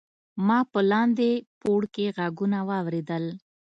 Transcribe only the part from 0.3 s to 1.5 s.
ما په لاندې